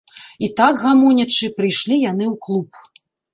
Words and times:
І 0.45 0.47
так, 0.59 0.79
гамонячы, 0.85 1.51
прыйшлі 1.59 2.01
яны 2.11 2.25
ў 2.33 2.35
клуб. 2.47 2.67